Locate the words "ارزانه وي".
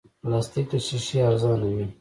1.29-1.85